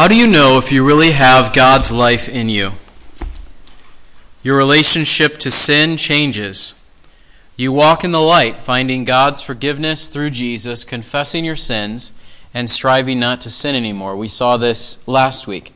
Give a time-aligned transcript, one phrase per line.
[0.00, 2.72] How do you know if you really have God's life in you?
[4.42, 6.72] Your relationship to sin changes.
[7.54, 12.14] You walk in the light, finding God's forgiveness through Jesus, confessing your sins,
[12.54, 14.16] and striving not to sin anymore.
[14.16, 15.74] We saw this last week.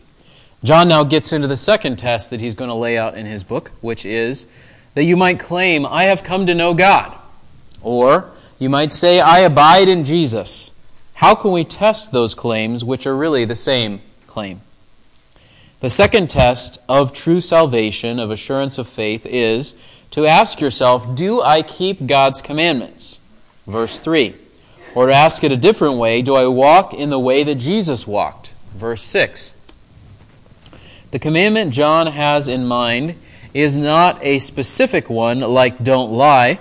[0.62, 3.42] John now gets into the second test that he's going to lay out in his
[3.42, 4.46] book, which is
[4.94, 7.14] that you might claim, I have come to know God.
[7.82, 10.70] Or you might say, I abide in Jesus.
[11.12, 14.00] How can we test those claims, which are really the same
[14.34, 14.60] claim?
[15.78, 19.76] The second test of true salvation, of assurance of faith, is
[20.10, 23.20] to ask yourself, Do I keep God's commandments?
[23.64, 24.34] Verse 3.
[24.96, 28.08] Or to ask it a different way, Do I walk in the way that Jesus
[28.08, 28.54] walked?
[28.74, 29.54] Verse 6.
[31.12, 33.14] The commandment John has in mind
[33.54, 36.58] is not a specific one like don't lie.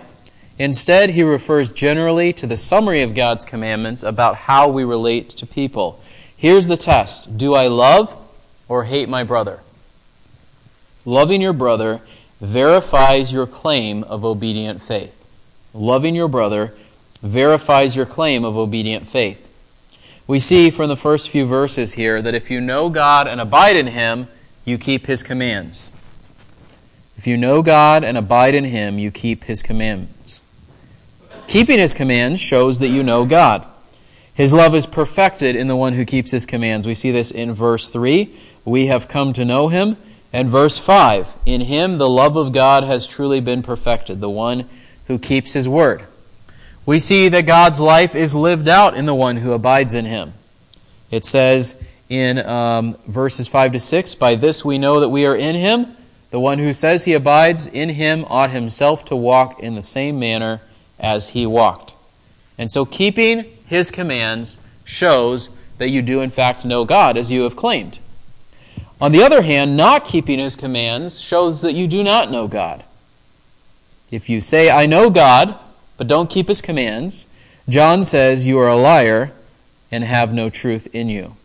[0.60, 5.48] Instead, he refers generally to the summary of God's commandments about how we relate to
[5.48, 6.00] people.
[6.44, 8.18] Here's the test Do I love
[8.68, 9.62] or hate my brother?
[11.06, 12.02] Loving your brother
[12.42, 15.26] verifies your claim of obedient faith.
[15.74, 16.74] Loving your brother
[17.22, 19.50] verifies your claim of obedient faith.
[20.28, 23.78] We see from the first few verses here that if you know God and abide
[23.78, 24.28] in Him,
[24.66, 25.94] you keep his commands.
[27.18, 30.44] If you know God and abide in him, you keep his commandments.
[31.48, 33.66] Keeping his commands shows that you know God.
[34.34, 36.88] His love is perfected in the one who keeps his commands.
[36.88, 38.34] We see this in verse 3.
[38.66, 39.98] We have come to know him.
[40.32, 41.36] And verse 5.
[41.46, 44.68] In him the love of God has truly been perfected, the one
[45.06, 46.04] who keeps his word.
[46.86, 50.34] We see that God's life is lived out in the one who abides in him.
[51.12, 55.36] It says, in um, verses 5 to 6 By this we know that we are
[55.36, 55.88] in him.
[56.32, 60.20] The one who says he abides in him ought himself to walk in the same
[60.20, 60.62] manner
[61.00, 61.94] as he walked.
[62.58, 67.44] And so keeping his commands shows that you do in fact know God as you
[67.44, 68.00] have claimed.
[69.02, 72.84] On the other hand, not keeping his commands shows that you do not know God.
[74.12, 75.58] If you say, I know God,
[75.98, 77.28] but don't keep his commands,
[77.68, 79.32] John says you are a liar
[79.92, 81.36] and have no truth in you.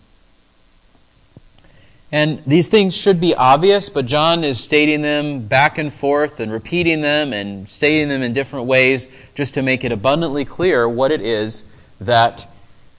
[2.10, 6.50] And these things should be obvious, but John is stating them back and forth and
[6.50, 11.10] repeating them and stating them in different ways just to make it abundantly clear what
[11.10, 11.65] it is
[12.00, 12.47] that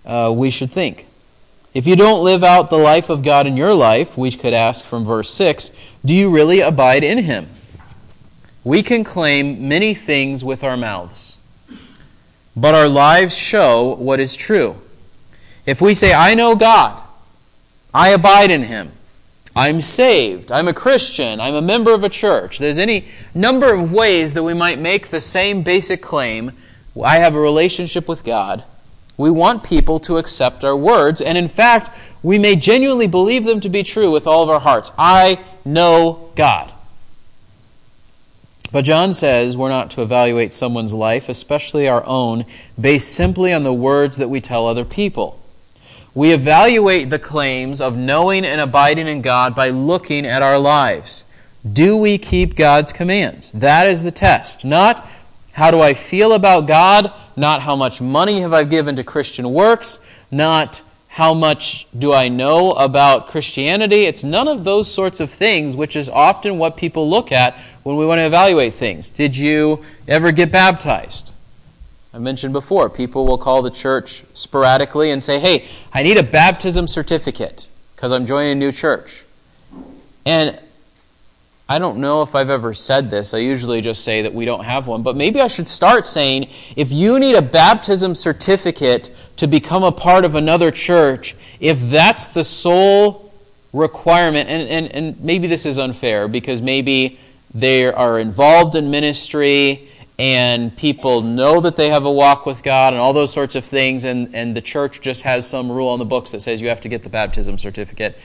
[0.05, 1.05] uh, we should think.
[1.73, 4.83] If you don't live out the life of God in your life, we could ask
[4.83, 5.71] from verse 6
[6.03, 7.47] do you really abide in Him?
[8.63, 11.37] We can claim many things with our mouths,
[12.55, 14.75] but our lives show what is true.
[15.65, 17.01] If we say, I know God,
[17.93, 18.91] I abide in Him,
[19.55, 20.51] I'm saved.
[20.51, 21.39] I'm a Christian.
[21.39, 22.59] I'm a member of a church.
[22.59, 26.53] There's any number of ways that we might make the same basic claim
[27.03, 28.63] I have a relationship with God.
[29.19, 31.89] We want people to accept our words, and in fact,
[32.23, 34.93] we may genuinely believe them to be true with all of our hearts.
[34.97, 36.71] I know God.
[38.71, 42.45] But John says we're not to evaluate someone's life, especially our own,
[42.79, 45.37] based simply on the words that we tell other people.
[46.15, 51.25] We evaluate the claims of knowing and abiding in God by looking at our lives.
[51.69, 53.51] Do we keep God's commands?
[53.51, 54.63] That is the test.
[54.63, 55.05] Not
[55.51, 59.51] how do I feel about God, not how much money have I given to Christian
[59.51, 64.03] works, not how much do I know about Christianity.
[64.03, 67.95] It's none of those sorts of things, which is often what people look at when
[67.95, 69.09] we want to evaluate things.
[69.09, 71.33] Did you ever get baptized?
[72.13, 76.23] I mentioned before, people will call the church sporadically and say, hey, I need a
[76.23, 79.25] baptism certificate because I'm joining a new church.
[80.25, 80.59] And
[81.71, 83.35] I don't know if I've ever said this.
[83.35, 85.03] I usually just say that we don't have one.
[85.03, 89.91] But maybe I should start saying if you need a baptism certificate to become a
[89.91, 93.31] part of another church, if that's the sole
[93.71, 97.19] requirement, and, and, and maybe this is unfair because maybe
[97.53, 99.87] they are involved in ministry
[100.17, 103.63] and people know that they have a walk with God and all those sorts of
[103.63, 106.67] things, and, and the church just has some rule on the books that says you
[106.67, 108.17] have to get the baptism certificate.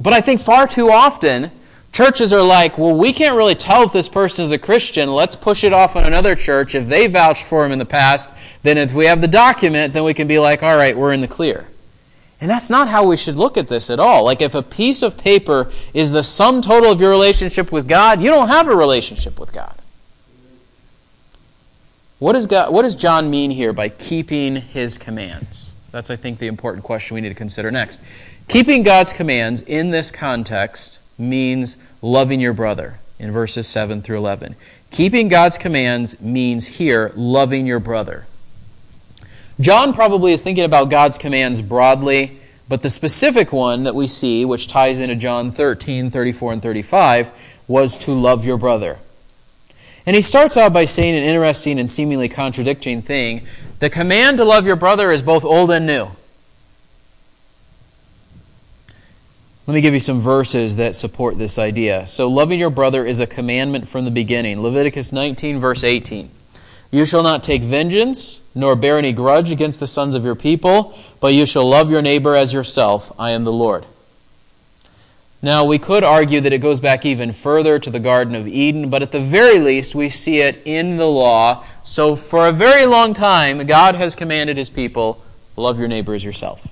[0.00, 1.52] But I think far too often,
[1.92, 5.12] churches are like, well, we can't really tell if this person is a Christian.
[5.12, 6.74] Let's push it off on another church.
[6.74, 8.30] If they vouched for him in the past,
[8.62, 11.20] then if we have the document, then we can be like, all right, we're in
[11.20, 11.66] the clear.
[12.40, 14.24] And that's not how we should look at this at all.
[14.24, 18.22] Like, if a piece of paper is the sum total of your relationship with God,
[18.22, 19.74] you don't have a relationship with God.
[22.20, 25.72] What, is God, what does John mean here by keeping his commands?
[25.90, 28.00] That's, I think, the important question we need to consider next.
[28.46, 34.54] Keeping God's commands in this context means loving your brother in verses 7 through 11.
[34.90, 38.26] Keeping God's commands means here loving your brother.
[39.60, 42.38] John probably is thinking about God's commands broadly,
[42.68, 47.30] But the specific one that we see, which ties into John 13, 34, and 35,
[47.66, 48.98] was to love your brother.
[50.04, 53.46] And he starts out by saying an interesting and seemingly contradicting thing.
[53.78, 56.08] The command to love your brother is both old and new.
[59.68, 62.06] Let me give you some verses that support this idea.
[62.06, 64.62] So, loving your brother is a commandment from the beginning.
[64.62, 66.30] Leviticus 19, verse 18.
[66.90, 70.98] You shall not take vengeance, nor bear any grudge against the sons of your people,
[71.20, 73.12] but you shall love your neighbor as yourself.
[73.18, 73.84] I am the Lord.
[75.42, 78.88] Now, we could argue that it goes back even further to the Garden of Eden,
[78.88, 81.62] but at the very least, we see it in the law.
[81.84, 85.22] So, for a very long time, God has commanded his people
[85.56, 86.66] love your neighbor as yourself.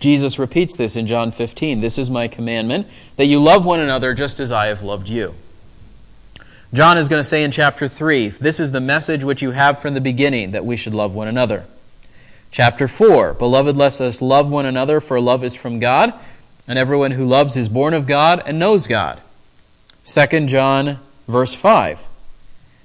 [0.00, 1.80] Jesus repeats this in John 15.
[1.80, 5.34] This is my commandment, that you love one another just as I have loved you.
[6.72, 9.80] John is going to say in chapter 3, this is the message which you have
[9.80, 11.66] from the beginning, that we should love one another.
[12.50, 16.14] Chapter 4, beloved, let us love one another, for love is from God,
[16.66, 19.20] and everyone who loves is born of God and knows God.
[20.04, 20.98] 2 John,
[21.28, 22.08] verse 5.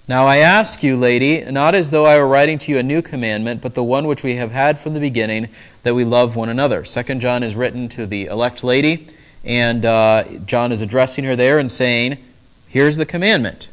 [0.07, 3.01] Now I ask you, lady, not as though I were writing to you a new
[3.01, 5.49] commandment, but the one which we have had from the beginning,
[5.81, 6.85] that we love one another.
[6.85, 9.07] Second John is written to the elect lady,
[9.43, 12.19] and uh, John is addressing her there and saying,
[12.67, 13.71] Here's the commandment.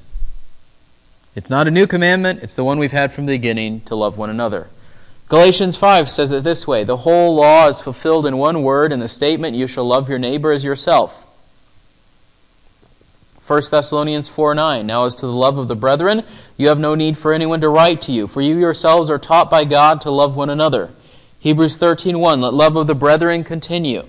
[1.35, 4.17] It's not a new commandment, it's the one we've had from the beginning to love
[4.17, 4.69] one another.
[5.29, 9.01] Galatians 5 says it this way The whole law is fulfilled in one word in
[9.01, 11.27] the statement, You shall love your neighbor as yourself.
[13.47, 14.87] 1 Thessalonians 4 9.
[14.87, 16.23] Now, as to the love of the brethren,
[16.57, 19.51] you have no need for anyone to write to you, for you yourselves are taught
[19.51, 20.91] by God to love one another.
[21.41, 22.41] Hebrews 13 1.
[22.41, 24.05] Let love of the brethren continue.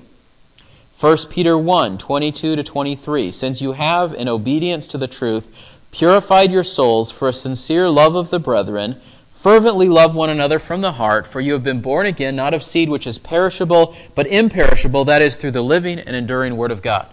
[0.99, 3.31] 1 Peter 1 22 to 23.
[3.31, 8.15] Since you have, in obedience to the truth, purified your souls for a sincere love
[8.15, 9.01] of the brethren,
[9.31, 12.61] fervently love one another from the heart, for you have been born again, not of
[12.61, 16.83] seed which is perishable, but imperishable, that is, through the living and enduring Word of
[16.83, 17.07] God.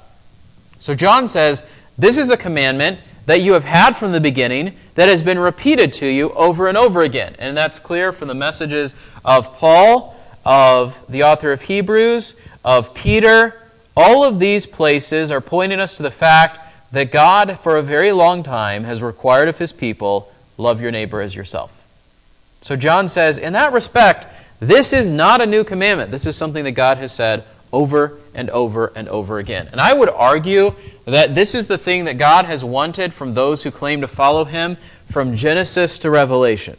[0.79, 1.65] So John says,
[1.99, 5.93] this is a commandment that you have had from the beginning that has been repeated
[5.95, 7.37] to you over and over again.
[7.39, 8.95] And that's clear from the messages
[9.25, 12.35] of Paul, of the author of Hebrews,
[12.65, 13.61] of Peter.
[13.97, 16.59] All of these places are pointing us to the fact
[16.93, 21.21] that God, for a very long time, has required of his people love your neighbor
[21.21, 21.77] as yourself.
[22.63, 24.27] So John says, in that respect,
[24.59, 26.11] this is not a new commandment.
[26.11, 29.69] This is something that God has said over and over and over again.
[29.73, 30.75] And I would argue
[31.05, 34.45] that this is the thing that God has wanted from those who claim to follow
[34.45, 34.77] Him
[35.11, 36.77] from Genesis to Revelation.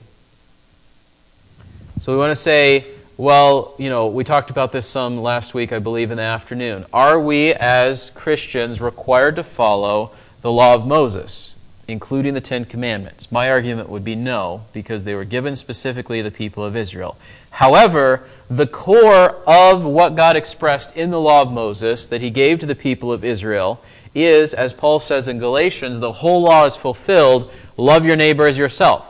[1.99, 2.85] So we want to say,
[3.17, 6.85] well, you know, we talked about this some last week, I believe, in the afternoon.
[6.91, 10.11] Are we, as Christians, required to follow
[10.41, 11.50] the law of Moses,
[11.91, 13.31] including the Ten Commandments?
[13.31, 17.17] My argument would be no, because they were given specifically to the people of Israel.
[17.51, 22.59] However, the core of what God expressed in the law of Moses that he gave
[22.61, 23.83] to the people of Israel
[24.15, 28.57] is, as Paul says in Galatians, the whole law is fulfilled love your neighbor as
[28.57, 29.07] yourself.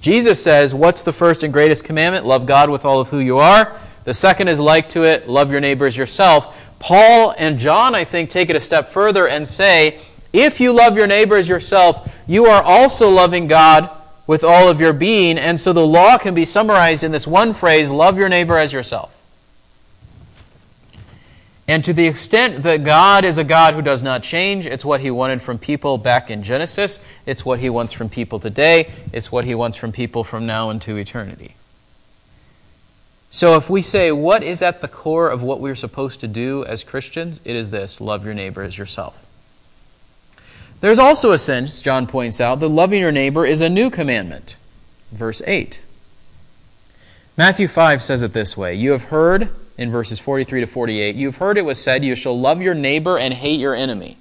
[0.00, 2.26] Jesus says, What's the first and greatest commandment?
[2.26, 3.78] Love God with all of who you are.
[4.04, 6.56] The second is like to it love your neighbor as yourself.
[6.78, 10.00] Paul and John, I think, take it a step further and say,
[10.36, 13.88] If you love your neighbor as yourself, you are also loving God
[14.26, 15.38] with all of your being.
[15.38, 18.70] And so the law can be summarized in this one phrase love your neighbor as
[18.70, 19.12] yourself.
[21.66, 25.00] And to the extent that God is a God who does not change, it's what
[25.00, 27.00] He wanted from people back in Genesis.
[27.24, 28.90] It's what He wants from people today.
[29.14, 31.56] It's what He wants from people from now into eternity.
[33.30, 36.64] So if we say, what is at the core of what we're supposed to do
[36.66, 37.40] as Christians?
[37.44, 39.25] It is this love your neighbor as yourself.
[40.86, 44.56] There's also a sense, John points out, that loving your neighbor is a new commandment.
[45.10, 45.82] Verse 8.
[47.36, 51.16] Matthew 5 says it this way You have heard in verses 43 to 48.
[51.16, 54.16] You've heard it was said, You shall love your neighbor and hate your enemy.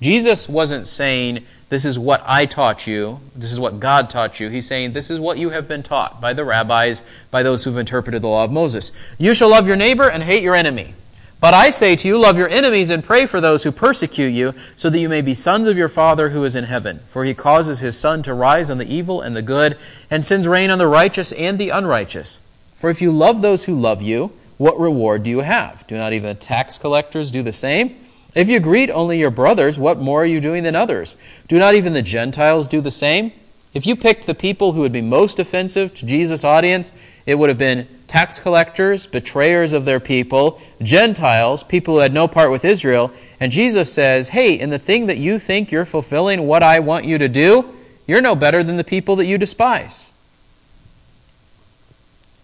[0.00, 4.48] Jesus wasn't saying, This is what I taught you, this is what God taught you.
[4.48, 7.76] He's saying, This is what you have been taught by the rabbis, by those who've
[7.76, 8.90] interpreted the law of Moses.
[9.18, 10.94] You shall love your neighbor and hate your enemy.
[11.38, 14.54] But I say to you, love your enemies and pray for those who persecute you,
[14.74, 17.00] so that you may be sons of your Father who is in heaven.
[17.08, 19.76] For he causes his sun to rise on the evil and the good,
[20.10, 22.40] and sends rain on the righteous and the unrighteous.
[22.76, 25.86] For if you love those who love you, what reward do you have?
[25.86, 27.96] Do not even tax collectors do the same?
[28.34, 31.16] If you greet only your brothers, what more are you doing than others?
[31.48, 33.32] Do not even the Gentiles do the same?
[33.74, 36.92] If you picked the people who would be most offensive to Jesus' audience,
[37.26, 42.28] it would have been tax collectors, betrayers of their people, Gentiles, people who had no
[42.28, 43.12] part with Israel.
[43.40, 47.04] And Jesus says, Hey, in the thing that you think you're fulfilling what I want
[47.04, 47.74] you to do,
[48.06, 50.12] you're no better than the people that you despise.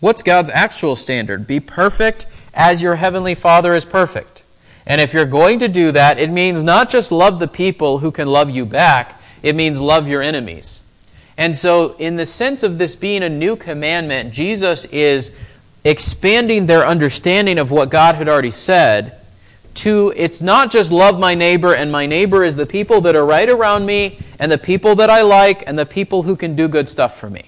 [0.00, 1.46] What's God's actual standard?
[1.46, 4.42] Be perfect as your heavenly Father is perfect.
[4.84, 8.10] And if you're going to do that, it means not just love the people who
[8.10, 10.82] can love you back, it means love your enemies.
[11.38, 15.30] And so, in the sense of this being a new commandment, Jesus is
[15.84, 19.18] expanding their understanding of what God had already said
[19.74, 23.24] to it's not just love my neighbor, and my neighbor is the people that are
[23.24, 26.68] right around me, and the people that I like, and the people who can do
[26.68, 27.44] good stuff for me.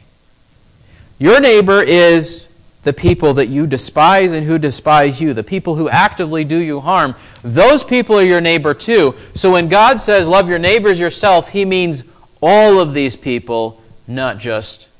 [1.19, 2.49] Your neighbor is
[2.83, 6.81] the people that you despise and who despise you, the people who actively do you
[6.81, 7.15] harm.
[7.43, 9.15] Those people are your neighbor too.
[9.33, 12.05] So when God says love your neighbors yourself, he means
[12.43, 14.91] all of these people, not just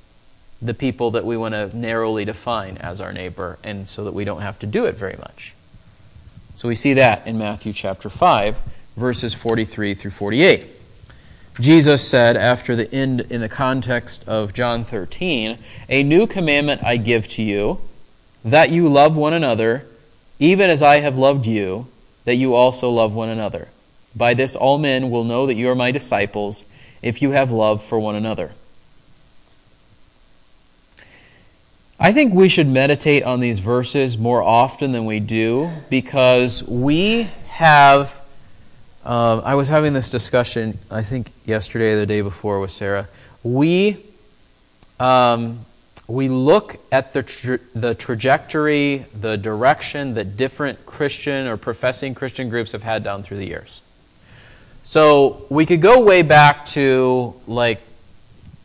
[0.65, 4.25] the people that we want to narrowly define as our neighbor, and so that we
[4.25, 5.55] don't have to do it very much.
[6.55, 8.63] So we see that in Matthew chapter 5,
[8.97, 10.75] verses 43 through 48.
[11.61, 15.59] Jesus said, after the end, in the context of John 13,
[15.91, 17.81] A new commandment I give to you,
[18.43, 19.85] that you love one another,
[20.39, 21.89] even as I have loved you,
[22.25, 23.69] that you also love one another.
[24.17, 26.65] By this all men will know that you are my disciples,
[27.03, 28.53] if you have love for one another.
[31.99, 37.29] I think we should meditate on these verses more often than we do because we
[37.47, 38.21] have.
[39.05, 43.07] Uh, I was having this discussion, I think yesterday or the day before with Sarah.
[43.45, 43.99] We,
[44.99, 45.65] um,
[46.09, 52.49] we look at the, tra- the trajectory, the direction that different Christian or professing Christian
[52.49, 53.83] groups have had down through the years.
[54.83, 57.83] So we could go way back to like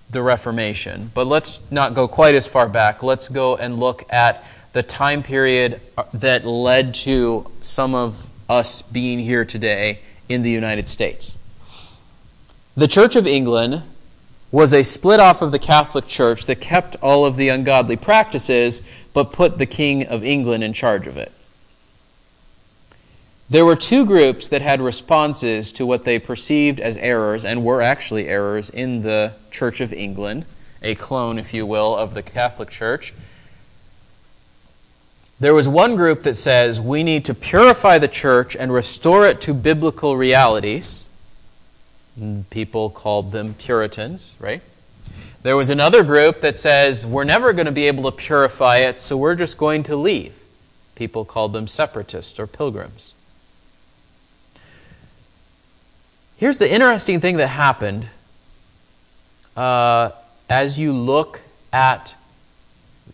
[0.09, 1.11] the Reformation.
[1.13, 3.03] But let's not go quite as far back.
[3.03, 8.81] Let's go and look at the time period uh, that led to some of us
[8.81, 11.37] being here today in the United States.
[12.75, 13.83] The Church of England
[14.51, 18.81] was a split off of the Catholic Church that kept all of the ungodly practices
[19.13, 21.31] but put the King of England in charge of it.
[23.49, 27.81] There were two groups that had responses to what they perceived as errors and were
[27.81, 30.45] actually errors in the Church of England,
[30.83, 33.11] a clone, if you will, of the Catholic Church.
[35.39, 39.41] There was one group that says we need to purify the church and restore it
[39.41, 41.07] to biblical realities.
[42.51, 44.61] People called them Puritans, right?
[45.41, 48.99] There was another group that says we're never going to be able to purify it,
[48.99, 50.35] so we're just going to leave.
[50.93, 53.15] People called them separatists or pilgrims.
[56.39, 58.07] Here's the interesting thing that happened
[59.57, 60.11] uh,
[60.49, 61.41] as you look
[61.73, 62.15] at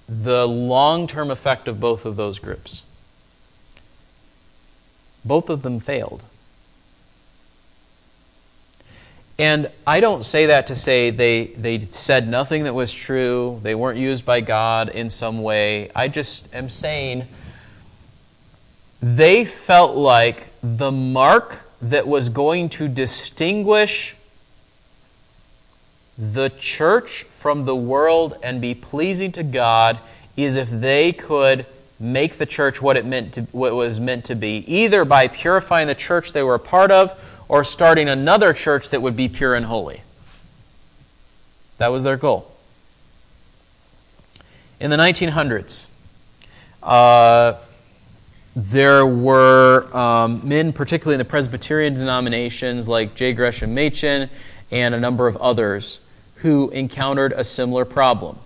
[0.08, 2.84] the long term effect of both of those groups.
[5.26, 6.24] Both of them failed.
[9.40, 13.74] And I don't say that to say they, they said nothing that was true, they
[13.74, 15.90] weren't used by God in some way.
[15.96, 17.24] I just am saying
[19.02, 24.16] they felt like the mark that was going to distinguish
[26.18, 30.00] the church from the world and be pleasing to God
[30.36, 31.66] is if they could
[32.00, 35.88] make the church what it meant to what was meant to be, either by purifying
[35.88, 39.54] the church they were a part of or starting another church that would be pure
[39.54, 40.02] and holy.
[41.78, 42.52] That was their goal.
[44.80, 45.88] In the 1900s,
[46.82, 47.54] uh,
[48.56, 53.34] there were um, men, particularly in the Presbyterian denominations like J.
[53.34, 54.30] Gresham Machen
[54.72, 56.00] and a number of others,
[56.36, 58.38] who encountered a similar problem.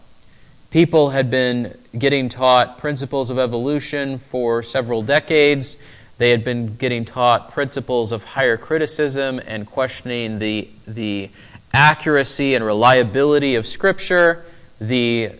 [0.71, 5.77] People had been getting taught principles of evolution for several decades.
[6.17, 11.29] They had been getting taught principles of higher criticism and questioning the, the
[11.71, 14.43] accuracy and reliability of Scripture,
[14.81, 15.31] the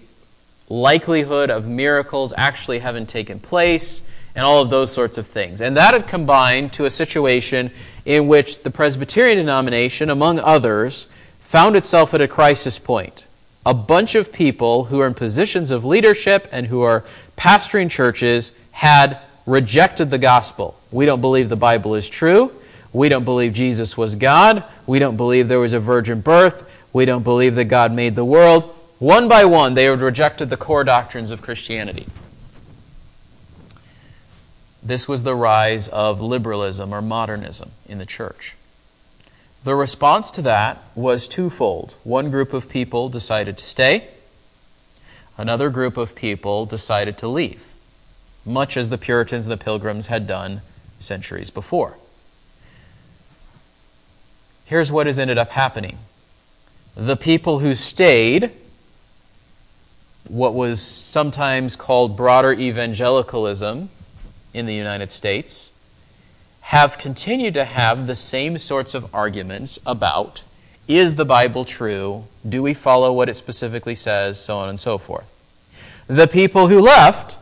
[0.68, 4.04] likelihood of miracles actually having taken place
[4.36, 5.62] and all of those sorts of things.
[5.62, 7.72] And that had combined to a situation
[8.06, 11.08] in which the Presbyterian denomination, among others,
[11.40, 13.26] found itself at a crisis point.
[13.66, 17.04] A bunch of people who are in positions of leadership and who are
[17.38, 20.80] pastoring churches had rejected the gospel.
[20.92, 22.52] We don't believe the Bible is true.
[22.94, 24.64] We don't believe Jesus was God.
[24.88, 26.70] We don't believe there was a virgin birth.
[26.94, 28.64] We don't believe that God made the world.
[29.00, 32.08] One by one, they had rejected the core doctrines of Christianity.
[34.82, 38.56] This was the rise of liberalism or modernism in the church.
[39.64, 41.96] The response to that was twofold.
[42.04, 44.08] One group of people decided to stay,
[45.38, 47.68] another group of people decided to leave,
[48.46, 50.62] much as the Puritans and the Pilgrims had done
[51.00, 51.98] centuries before.
[54.64, 55.98] Here's what has ended up happening
[56.96, 58.52] the people who stayed,
[60.28, 63.90] what was sometimes called broader evangelicalism,
[64.54, 65.74] in the United States
[66.62, 70.44] have continued to have the same sorts of arguments about
[70.88, 72.26] is the Bible true?
[72.48, 74.40] Do we follow what it specifically says?
[74.40, 75.32] So on and so forth.
[76.08, 77.38] The people who left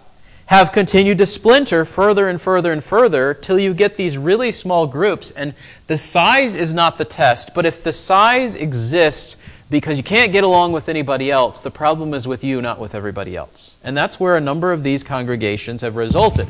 [0.47, 4.87] have continued to splinter further and further and further till you get these really small
[4.87, 5.31] groups.
[5.31, 5.53] And
[5.87, 9.37] the size is not the test, but if the size exists
[9.69, 12.95] because you can't get along with anybody else, the problem is with you, not with
[12.95, 13.75] everybody else.
[13.83, 16.47] And that's where a number of these congregations have resulted.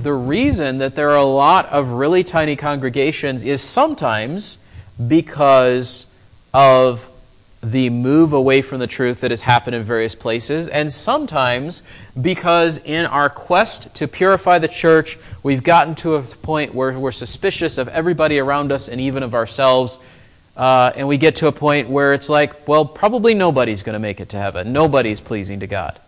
[0.00, 4.58] The reason that there are a lot of really tiny congregations is sometimes
[5.08, 6.06] because
[6.54, 7.08] of
[7.62, 11.84] the move away from the truth that has happened in various places, and sometimes
[12.20, 17.12] because in our quest to purify the church, we've gotten to a point where we're
[17.12, 20.00] suspicious of everybody around us and even of ourselves.
[20.56, 23.98] Uh, and we get to a point where it's like, well, probably nobody's going to
[23.98, 24.72] make it to heaven.
[24.72, 25.98] Nobody's pleasing to God.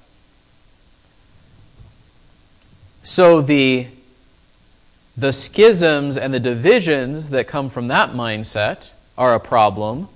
[3.02, 3.86] So the,
[5.16, 10.08] the schisms and the divisions that come from that mindset are a problem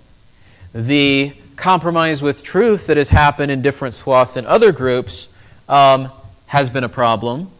[0.75, 5.29] the compromise with truth that has happened in different swaths in other groups
[5.69, 6.11] um,
[6.47, 7.51] has been a problem.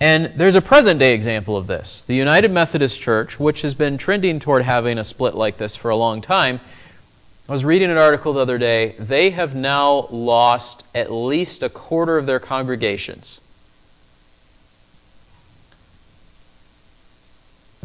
[0.00, 2.02] And there's a present day example of this.
[2.02, 5.90] The United Methodist Church, which has been trending toward having a split like this for
[5.90, 6.60] a long time,
[7.48, 8.94] I was reading an article the other day.
[8.98, 13.40] They have now lost at least a quarter of their congregations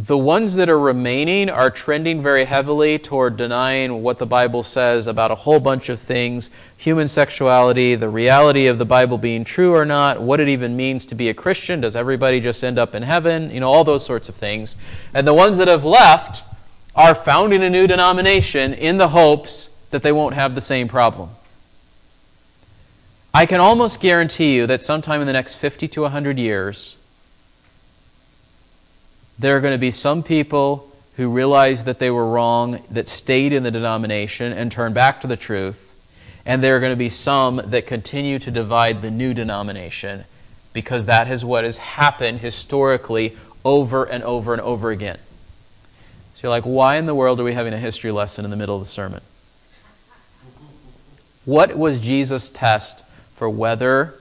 [0.07, 5.05] The ones that are remaining are trending very heavily toward denying what the Bible says
[5.05, 9.75] about a whole bunch of things human sexuality, the reality of the Bible being true
[9.75, 11.81] or not, what it even means to be a Christian.
[11.81, 13.51] Does everybody just end up in heaven?
[13.51, 14.75] You know, all those sorts of things.
[15.13, 16.45] And the ones that have left
[16.95, 21.29] are founding a new denomination in the hopes that they won't have the same problem.
[23.35, 26.97] I can almost guarantee you that sometime in the next 50 to 100 years,
[29.41, 33.53] there are going to be some people who realized that they were wrong, that stayed
[33.53, 35.87] in the denomination and turned back to the truth.
[36.45, 40.25] And there are going to be some that continue to divide the new denomination
[40.73, 45.17] because that is what has happened historically over and over and over again.
[46.35, 48.57] So you're like, why in the world are we having a history lesson in the
[48.57, 49.21] middle of the sermon?
[51.45, 53.03] What was Jesus' test
[53.35, 54.13] for whether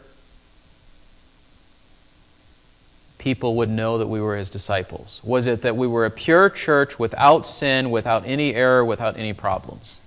[3.21, 5.21] people would know that we were his disciples?
[5.23, 9.33] Was it that we were a pure church without sin, without any error, without any
[9.33, 10.01] problems?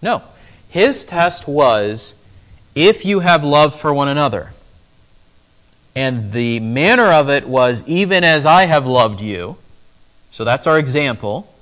[0.00, 0.22] No.
[0.68, 2.14] His test was
[2.74, 4.52] if you have love for one another.
[5.94, 9.56] And the manner of it was even as I have loved you.
[10.30, 11.52] So that's our example.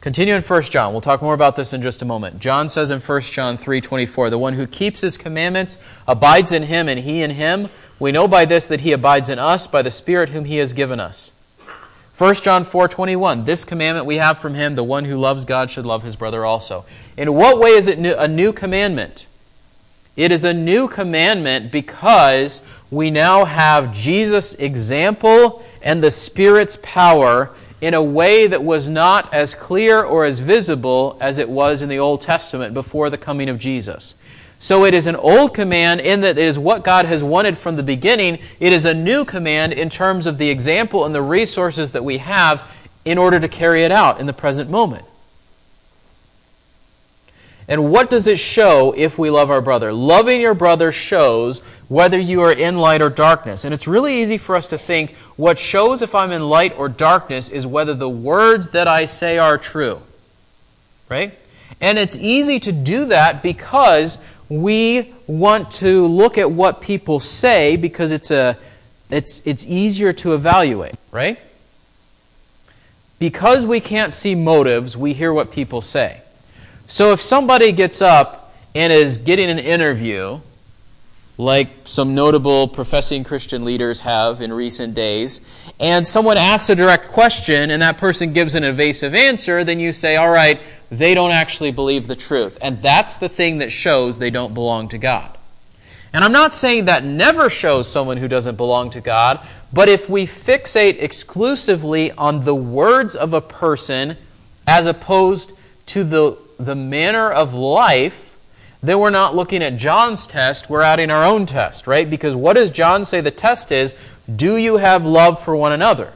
[0.00, 0.92] Continue in 1 John.
[0.92, 2.40] We'll talk more about this in just a moment.
[2.40, 5.78] John says in 1 John 3:24, "The one who keeps his commandments
[6.08, 7.68] abides in him and he in him.
[8.00, 10.72] We know by this that he abides in us by the Spirit whom he has
[10.72, 11.32] given us.
[12.16, 15.86] 1 John 4:21 This commandment we have from him the one who loves God should
[15.86, 16.84] love his brother also.
[17.16, 19.26] In what way is it a new commandment?
[20.16, 27.50] It is a new commandment because we now have Jesus' example and the Spirit's power
[27.80, 31.88] in a way that was not as clear or as visible as it was in
[31.88, 34.14] the Old Testament before the coming of Jesus.
[34.60, 37.76] So it is an old command in that it is what God has wanted from
[37.76, 38.38] the beginning.
[38.60, 42.18] It is a new command in terms of the example and the resources that we
[42.18, 42.62] have
[43.06, 45.06] in order to carry it out in the present moment.
[47.70, 49.94] And what does it show if we love our brother?
[49.94, 53.64] Loving your brother shows whether you are in light or darkness.
[53.64, 56.88] And it's really easy for us to think what shows if I'm in light or
[56.90, 60.02] darkness is whether the words that I say are true.
[61.08, 61.38] Right?
[61.80, 64.18] And it's easy to do that because
[64.50, 68.58] we want to look at what people say because it's, a,
[69.08, 71.38] it's, it's easier to evaluate, right?
[73.20, 76.20] Because we can't see motives, we hear what people say.
[76.88, 80.40] So if somebody gets up and is getting an interview,
[81.40, 85.40] like some notable professing Christian leaders have in recent days,
[85.80, 89.90] and someone asks a direct question and that person gives an evasive answer, then you
[89.90, 92.58] say, all right, they don't actually believe the truth.
[92.60, 95.38] And that's the thing that shows they don't belong to God.
[96.12, 99.40] And I'm not saying that never shows someone who doesn't belong to God,
[99.72, 104.18] but if we fixate exclusively on the words of a person
[104.66, 105.52] as opposed
[105.86, 108.29] to the, the manner of life,
[108.82, 112.08] then we're not looking at John's test, we're adding our own test, right?
[112.08, 113.94] Because what does John say the test is?
[114.34, 116.12] Do you have love for one another?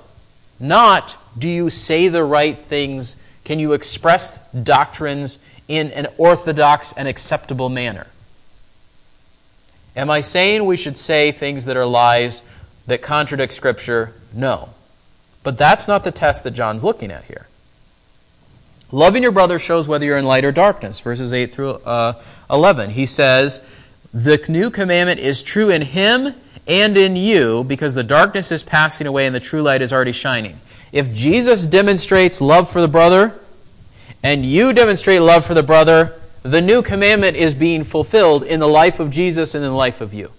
[0.59, 3.17] Not, do you say the right things?
[3.45, 8.07] Can you express doctrines in an orthodox and acceptable manner?
[9.97, 12.43] Am I saying we should say things that are lies
[12.87, 14.15] that contradict Scripture?
[14.33, 14.71] No.
[15.43, 17.47] But that's not the test that John's looking at here.
[18.93, 22.21] Loving your brother shows whether you're in light or darkness, verses 8 through uh,
[22.51, 22.91] 11.
[22.91, 23.69] He says,
[24.13, 26.35] The new commandment is true in him
[26.67, 30.13] and in you because the darkness is passing away and the true light is already
[30.13, 30.61] shining.
[30.93, 33.39] If Jesus demonstrates love for the brother
[34.23, 38.69] and you demonstrate love for the brother, the new commandment is being fulfilled in the
[38.69, 40.31] life of Jesus and in the life of you.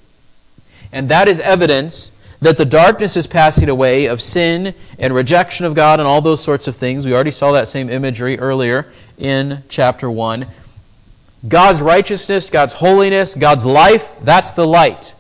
[0.92, 5.74] And that is evidence that the darkness is passing away of sin and rejection of
[5.74, 7.06] God and all those sorts of things.
[7.06, 10.46] We already saw that same imagery earlier in chapter 1.
[11.48, 15.14] God's righteousness, God's holiness, God's life, that's the light.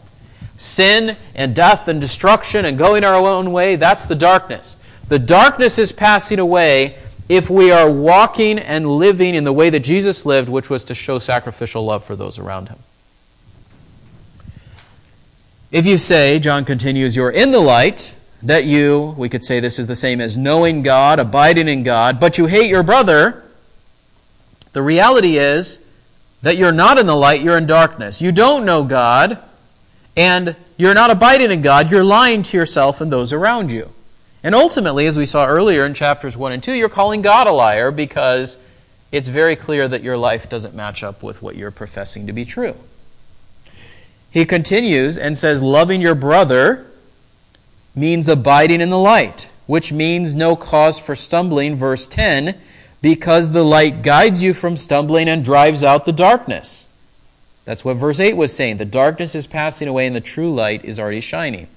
[0.57, 4.77] Sin and death and destruction and going our own way, that's the darkness.
[5.07, 6.97] The darkness is passing away
[7.29, 10.95] if we are walking and living in the way that Jesus lived, which was to
[10.95, 12.77] show sacrificial love for those around him.
[15.75, 19.77] If you say, John continues, you're in the light, that you, we could say this
[19.77, 23.43] is the same as knowing God, abiding in God, but you hate your brother,
[24.71, 25.85] the reality is
[26.43, 28.21] that you're not in the light, you're in darkness.
[28.21, 29.37] You don't know God,
[30.15, 33.91] and you're not abiding in God, you're lying to yourself and those around you.
[34.43, 37.51] And ultimately, as we saw earlier in chapters 1 and 2, you're calling God a
[37.51, 38.57] liar because
[39.11, 42.45] it's very clear that your life doesn't match up with what you're professing to be
[42.45, 42.77] true.
[44.35, 46.85] He continues and says, Loving your brother
[47.95, 52.53] means abiding in the light, which means no cause for stumbling, verse 10,
[53.01, 56.89] because the light guides you from stumbling and drives out the darkness.
[57.63, 58.75] That's what verse 8 was saying.
[58.75, 61.67] The darkness is passing away and the true light is already shining.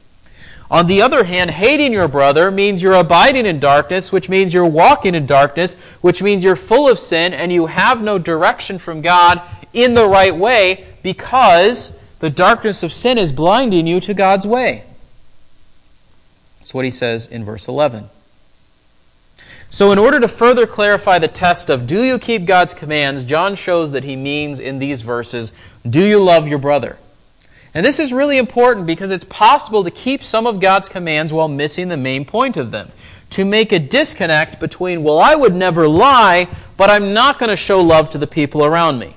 [0.69, 4.67] On the other hand, hating your brother means you're abiding in darkness, which means you're
[4.67, 9.01] walking in darkness, which means you're full of sin and you have no direction from
[9.01, 9.41] God
[9.73, 14.85] in the right way because the darkness of sin is blinding you to God's way.
[16.59, 18.11] That's what he says in verse 11.
[19.71, 23.55] So, in order to further clarify the test of do you keep God's commands, John
[23.55, 25.53] shows that he means in these verses,
[25.89, 26.97] do you love your brother?
[27.75, 31.49] And this is really important because it's possible to keep some of God's commands while
[31.49, 32.91] missing the main point of them.
[33.31, 37.57] To make a disconnect between, well, I would never lie, but I'm not going to
[37.57, 39.15] show love to the people around me.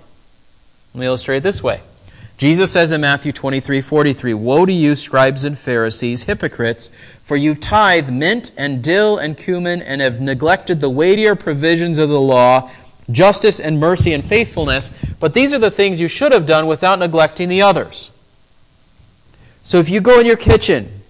[0.94, 1.80] Let me illustrate it this way.
[2.42, 6.88] Jesus says in Matthew 23 43, Woe to you, scribes and Pharisees, hypocrites,
[7.22, 12.10] for you tithe mint and dill and cumin and have neglected the weightier provisions of
[12.10, 12.72] the law,
[13.12, 14.92] justice and mercy and faithfulness.
[15.20, 18.10] But these are the things you should have done without neglecting the others.
[19.62, 21.04] So if you go in your kitchen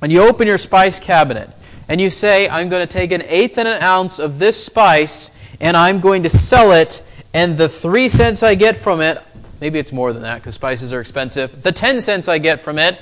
[0.00, 1.50] and you open your spice cabinet
[1.88, 5.32] and you say, I'm going to take an eighth and an ounce of this spice
[5.60, 9.20] and I'm going to sell it, and the three cents I get from it,
[9.64, 11.62] Maybe it's more than that because spices are expensive.
[11.62, 13.00] The 10 cents I get from it,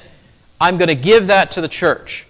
[0.61, 2.25] I'm going to give that to the church.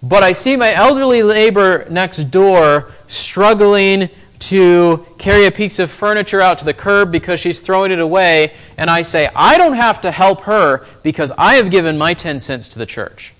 [0.00, 6.40] But I see my elderly neighbor next door struggling to carry a piece of furniture
[6.40, 10.02] out to the curb because she's throwing it away, and I say, I don't have
[10.02, 13.34] to help her because I have given my 10 cents to the church.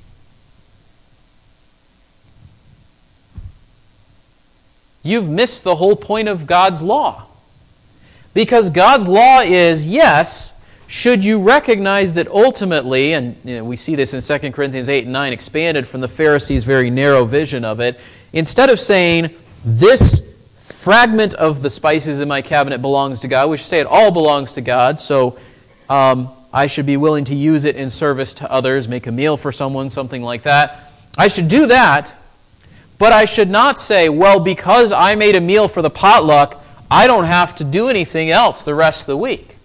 [5.05, 7.29] You've missed the whole point of God's law.
[8.35, 10.55] Because God's law is, yes,
[10.87, 15.05] should you recognize that ultimately, and you know, we see this in 2 Corinthians 8
[15.05, 17.99] and 9 expanded from the Pharisees' very narrow vision of it,
[18.33, 19.31] instead of saying,
[19.65, 23.87] this fragment of the spices in my cabinet belongs to God, we should say it
[23.87, 25.39] all belongs to God, so
[25.89, 29.37] um, I should be willing to use it in service to others, make a meal
[29.37, 30.93] for someone, something like that.
[31.17, 32.15] I should do that,
[32.99, 36.64] but I should not say, well, because I made a meal for the potluck,
[36.95, 39.57] I don't have to do anything else the rest of the week.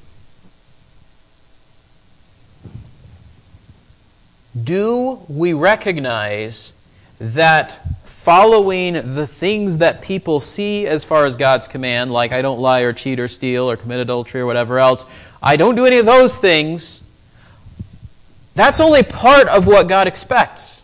[4.61, 6.73] Do we recognize
[7.19, 12.61] that following the things that people see as far as God's command, like I don't
[12.61, 15.05] lie or cheat or steal or commit adultery or whatever else,
[15.39, 17.03] I don't do any of those things,
[18.55, 20.83] that's only part of what God expects.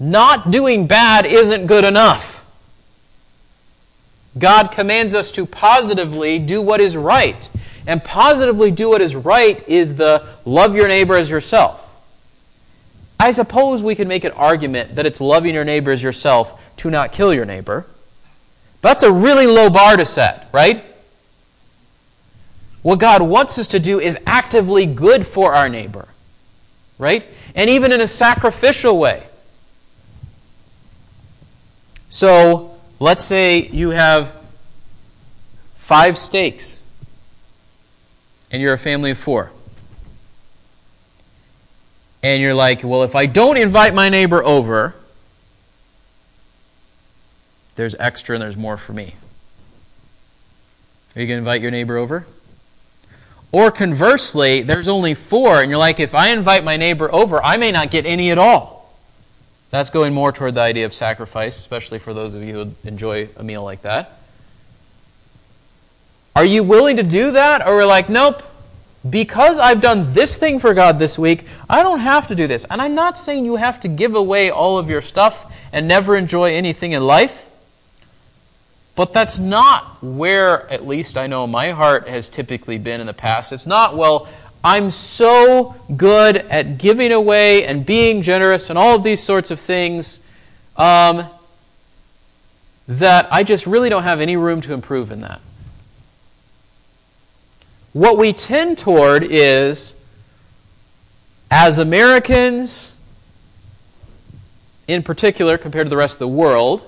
[0.00, 2.31] Not doing bad isn't good enough.
[4.38, 7.48] God commands us to positively do what is right.
[7.86, 11.88] And positively do what is right is the love your neighbor as yourself.
[13.18, 16.90] I suppose we could make an argument that it's loving your neighbor as yourself to
[16.90, 17.86] not kill your neighbor.
[18.80, 20.84] But that's a really low bar to set, right?
[22.82, 26.08] What God wants us to do is actively good for our neighbor,
[26.98, 27.24] right?
[27.54, 29.24] And even in a sacrificial way.
[32.08, 32.71] So,
[33.02, 34.32] Let's say you have
[35.74, 36.84] five steaks
[38.52, 39.50] and you're a family of four.
[42.22, 44.94] and you're like, well, if I don't invite my neighbor over,
[47.74, 49.16] there's extra and there's more for me.
[51.16, 52.24] Are you going to invite your neighbor over?
[53.50, 57.56] Or conversely, there's only four, and you're like, if I invite my neighbor over, I
[57.56, 58.71] may not get any at all.
[59.72, 63.30] That's going more toward the idea of sacrifice, especially for those of you who enjoy
[63.38, 64.18] a meal like that.
[66.36, 67.66] Are you willing to do that?
[67.66, 68.42] Or we're like, nope,
[69.08, 72.66] because I've done this thing for God this week, I don't have to do this.
[72.66, 76.18] And I'm not saying you have to give away all of your stuff and never
[76.18, 77.48] enjoy anything in life.
[78.94, 83.14] But that's not where, at least I know, my heart has typically been in the
[83.14, 83.50] past.
[83.50, 84.28] It's not, well,
[84.64, 89.58] I'm so good at giving away and being generous and all of these sorts of
[89.58, 90.24] things
[90.76, 91.26] um,
[92.86, 95.40] that I just really don't have any room to improve in that.
[97.92, 100.00] What we tend toward is,
[101.50, 102.96] as Americans,
[104.86, 106.84] in particular, compared to the rest of the world,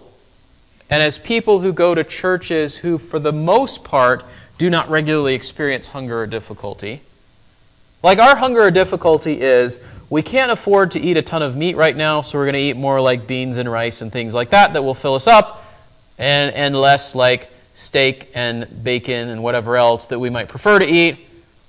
[0.89, 4.25] and as people who go to churches who, for the most part,
[4.59, 7.01] do not regularly experience hunger or difficulty.
[8.05, 11.75] Like our hunger or difficulty is we can't afford to eat a ton of meat
[11.75, 14.51] right now, so we're going to eat more like beans and rice and things like
[14.51, 15.65] that that will fill us up,
[16.19, 20.87] and, and less like steak and bacon and whatever else that we might prefer to
[20.87, 21.17] eat.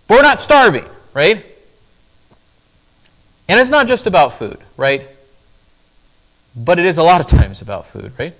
[0.09, 1.37] But we're not starving, right?
[3.47, 5.07] And it's not just about food, right?
[6.53, 8.33] But it is a lot of times about food, right?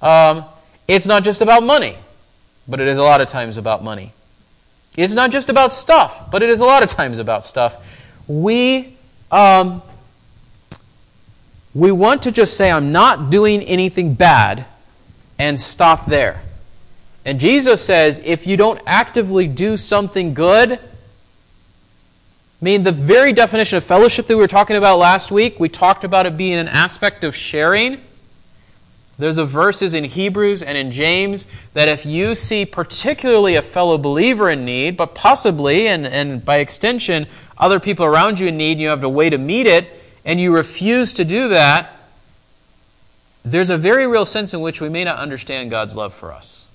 [0.00, 0.44] Um,
[0.86, 1.96] it's not just about money,
[2.68, 4.12] but it is a lot of times about money.
[4.96, 7.76] It's not just about stuff, but it is a lot of times about stuff.
[8.26, 8.96] We,
[9.30, 9.82] um,
[11.74, 14.66] we want to just say, I'm not doing anything bad,
[15.38, 16.42] and stop there.
[17.24, 20.78] And Jesus says, if you don't actively do something good, I
[22.60, 26.04] mean, the very definition of fellowship that we were talking about last week, we talked
[26.04, 28.02] about it being an aspect of sharing.
[29.20, 33.98] There's a verses in Hebrews and in James that if you see particularly a fellow
[33.98, 37.26] believer in need, but possibly, and, and by extension,
[37.58, 39.88] other people around you in need, and you have a way to meet it,
[40.24, 41.96] and you refuse to do that,
[43.44, 46.66] there's a very real sense in which we may not understand God's love for us.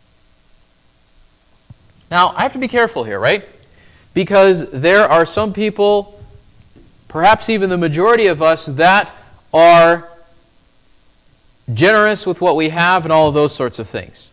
[2.10, 3.43] Now, I have to be careful here, right?
[4.13, 6.23] Because there are some people,
[7.08, 9.13] perhaps even the majority of us, that
[9.53, 10.10] are
[11.73, 14.32] generous with what we have, and all of those sorts of things.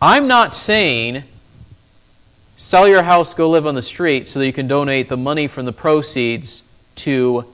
[0.00, 1.24] I'm not saying
[2.56, 5.46] sell your house, go live on the street so that you can donate the money
[5.46, 6.62] from the proceeds
[6.96, 7.44] to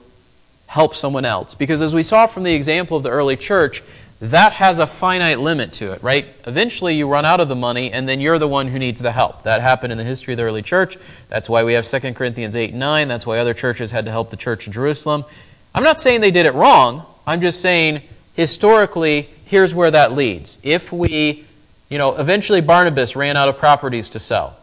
[0.67, 1.55] help someone else.
[1.55, 3.83] Because as we saw from the example of the early church,
[4.21, 6.27] that has a finite limit to it, right?
[6.45, 9.11] Eventually you run out of the money and then you're the one who needs the
[9.11, 9.43] help.
[9.43, 10.97] That happened in the history of the early church.
[11.27, 13.07] That's why we have 2 Corinthians 8 and 9.
[13.07, 15.25] That's why other churches had to help the church in Jerusalem.
[15.73, 17.05] I'm not saying they did it wrong.
[17.25, 18.01] I'm just saying,
[18.35, 20.59] historically, here's where that leads.
[20.63, 21.45] If we,
[21.89, 24.57] you know, eventually Barnabas ran out of properties to sell.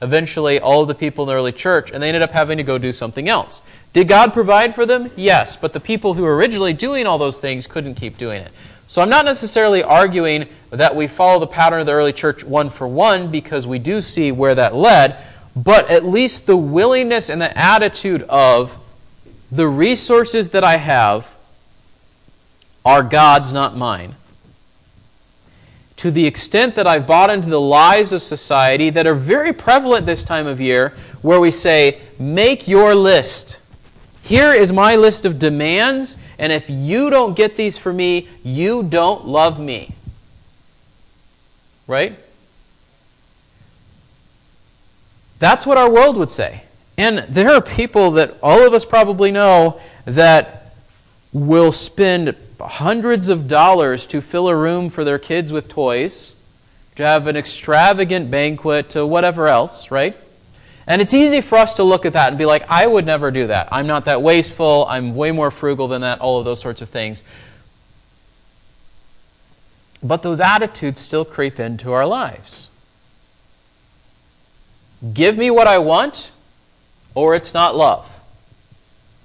[0.00, 2.64] Eventually, all of the people in the early church, and they ended up having to
[2.64, 3.62] go do something else.
[3.92, 5.10] Did God provide for them?
[5.16, 8.52] Yes, but the people who were originally doing all those things couldn't keep doing it.
[8.86, 12.70] So I'm not necessarily arguing that we follow the pattern of the early church one
[12.70, 15.16] for one because we do see where that led,
[15.56, 18.78] but at least the willingness and the attitude of
[19.50, 21.36] the resources that I have
[22.84, 24.14] are God's, not mine.
[25.96, 30.06] To the extent that I've bought into the lies of society that are very prevalent
[30.06, 33.60] this time of year, where we say, make your list.
[34.22, 38.82] Here is my list of demands, and if you don't get these for me, you
[38.82, 39.94] don't love me.
[41.86, 42.16] Right?
[45.38, 46.62] That's what our world would say.
[46.96, 50.74] And there are people that all of us probably know that
[51.32, 56.34] will spend hundreds of dollars to fill a room for their kids with toys,
[56.96, 60.16] to have an extravagant banquet, to whatever else, right?
[60.86, 63.30] And it's easy for us to look at that and be like, I would never
[63.30, 63.68] do that.
[63.70, 64.86] I'm not that wasteful.
[64.88, 67.22] I'm way more frugal than that, all of those sorts of things.
[70.02, 72.68] But those attitudes still creep into our lives.
[75.12, 76.32] Give me what I want,
[77.14, 78.20] or it's not love.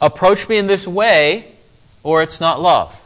[0.02, 1.54] Approach me in this way,
[2.04, 3.03] or it's not love.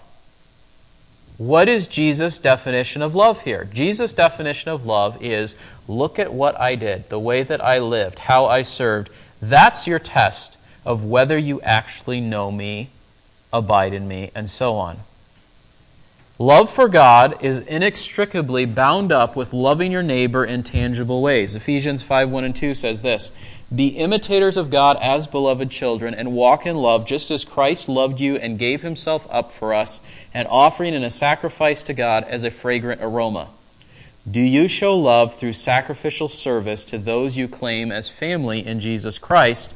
[1.37, 3.65] What is Jesus' definition of love here?
[3.65, 5.55] Jesus' definition of love is
[5.87, 9.09] look at what I did, the way that I lived, how I served.
[9.39, 12.89] That's your test of whether you actually know me,
[13.53, 14.97] abide in me, and so on.
[16.39, 21.55] Love for God is inextricably bound up with loving your neighbor in tangible ways.
[21.55, 23.31] Ephesians 5 1 and 2 says this
[23.73, 28.19] Be imitators of God as beloved children, and walk in love, just as Christ loved
[28.19, 29.99] you and gave himself up for us,
[30.31, 33.47] an offering and a sacrifice to God as a fragrant aroma.
[34.29, 39.17] Do you show love through sacrificial service to those you claim as family in Jesus
[39.17, 39.73] Christ?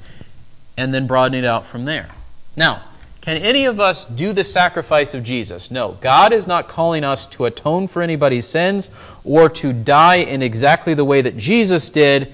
[0.78, 2.10] And then broaden it out from there.
[2.56, 2.84] Now,
[3.22, 5.70] can any of us do the sacrifice of Jesus?
[5.70, 5.92] No.
[6.02, 8.90] God is not calling us to atone for anybody's sins
[9.24, 12.34] or to die in exactly the way that Jesus did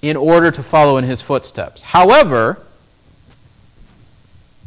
[0.00, 1.82] in order to follow in his footsteps.
[1.82, 2.64] However,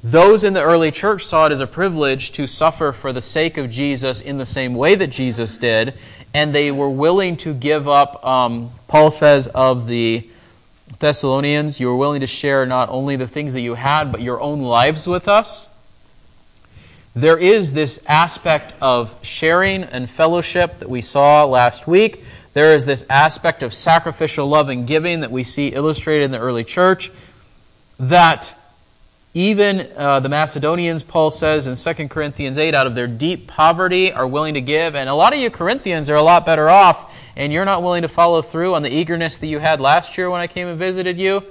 [0.03, 3.57] those in the early church saw it as a privilege to suffer for the sake
[3.57, 5.93] of Jesus in the same way that Jesus did,
[6.33, 10.27] and they were willing to give up, um, Paul says, of the
[10.99, 14.39] Thessalonians, you were willing to share not only the things that you had, but your
[14.41, 15.69] own lives with us.
[17.13, 22.23] There is this aspect of sharing and fellowship that we saw last week.
[22.53, 26.39] There is this aspect of sacrificial love and giving that we see illustrated in the
[26.39, 27.11] early church.
[27.99, 28.57] That
[29.33, 34.11] even uh, the Macedonians, Paul says in 2 Corinthians 8, out of their deep poverty
[34.11, 34.95] are willing to give.
[34.95, 38.01] And a lot of you Corinthians are a lot better off and you're not willing
[38.01, 40.77] to follow through on the eagerness that you had last year when I came and
[40.77, 41.43] visited you,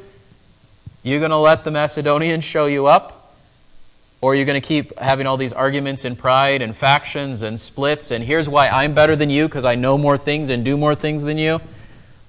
[1.02, 3.34] you're going to let the Macedonians show you up?
[4.20, 7.58] Or are you're going to keep having all these arguments and pride and factions and
[7.58, 10.76] splits, and here's why I'm better than you because I know more things and do
[10.76, 11.60] more things than you?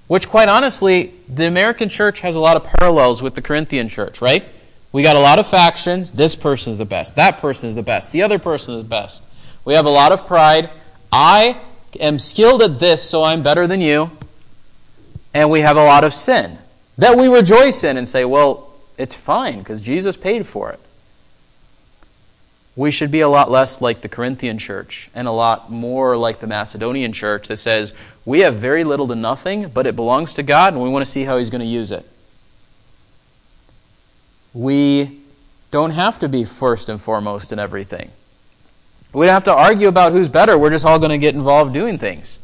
[0.08, 4.22] Which, quite honestly, the American church has a lot of parallels with the Corinthian church,
[4.22, 4.46] right?
[4.94, 6.12] We got a lot of factions.
[6.12, 7.16] This person is the best.
[7.16, 8.14] That person is the best.
[8.14, 9.26] The other person is the best.
[9.66, 10.70] We have a lot of pride.
[11.12, 11.60] I
[12.00, 14.12] am skilled at this, so I'm better than you.
[15.34, 16.58] And we have a lot of sin
[16.98, 20.80] that we rejoice in and say, well, it's fine because Jesus paid for it.
[22.76, 26.40] We should be a lot less like the Corinthian church and a lot more like
[26.40, 27.94] the Macedonian church that says,
[28.26, 31.12] we have very little to nothing, but it belongs to God and we want to
[31.12, 32.06] see how He's going to use it.
[34.54, 35.20] We
[35.72, 38.12] don't have to be first and foremost in everything.
[39.14, 40.58] We don't have to argue about who's better.
[40.58, 42.40] We're just all going to get involved doing things.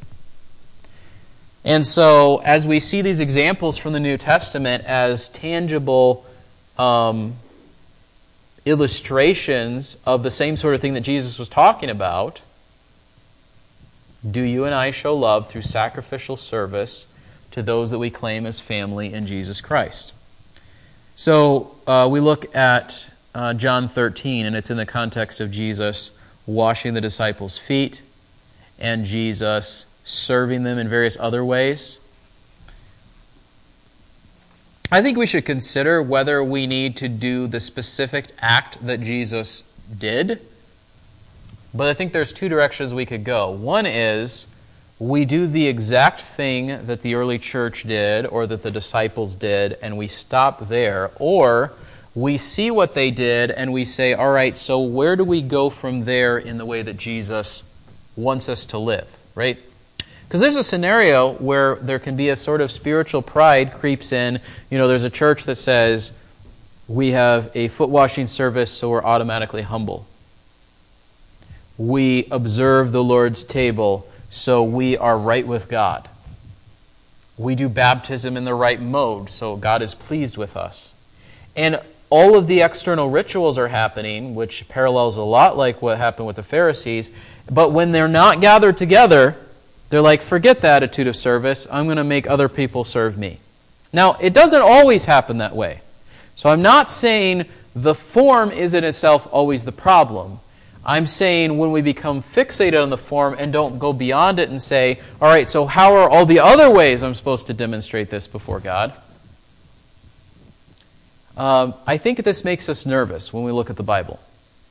[1.64, 6.26] And so, as we see these examples from the New Testament as tangible
[6.78, 7.36] um,
[8.66, 12.42] illustrations of the same sort of thing that Jesus was talking about,
[14.30, 17.08] do you and I show love through sacrificial service
[17.52, 20.14] to those that we claim as family in Jesus Christ?
[21.16, 26.17] So, uh, we look at uh, John 13, and it's in the context of Jesus
[26.48, 28.02] washing the disciples' feet,
[28.80, 32.00] and Jesus serving them in various other ways.
[34.90, 39.64] I think we should consider whether we need to do the specific act that Jesus
[40.00, 40.40] did.
[41.74, 43.50] But I think there's two directions we could go.
[43.52, 44.48] One is
[44.98, 49.78] we do the exact thing that the early church did or that the disciples did,
[49.82, 51.12] and we stop there.
[51.20, 51.74] Or
[52.18, 55.70] we see what they did and we say, all right, so where do we go
[55.70, 57.64] from there in the way that Jesus
[58.16, 59.60] wants us to live, right?
[60.24, 64.40] Because there's a scenario where there can be a sort of spiritual pride creeps in.
[64.72, 66.12] You know, there's a church that says,
[66.88, 70.08] we have a foot washing service, so we're automatically humble.
[71.78, 76.10] We observe the Lord's table, so we are right with God.
[77.38, 80.96] We do baptism in the right mode, so God is pleased with us.
[81.56, 86.28] And all of the external rituals are happening, which parallels a lot like what happened
[86.28, 87.12] with the Pharisees.
[87.52, 89.36] But when they're not gathered together,
[89.90, 91.68] they're like, forget the attitude of service.
[91.72, 93.40] I'm going to make other people serve me.
[93.92, 95.82] Now, it doesn't always happen that way.
[96.36, 100.40] So I'm not saying the form is in itself always the problem.
[100.86, 104.62] I'm saying when we become fixated on the form and don't go beyond it and
[104.62, 108.28] say, all right, so how are all the other ways I'm supposed to demonstrate this
[108.28, 108.94] before God?
[111.38, 114.20] Um, I think this makes us nervous when we look at the Bible.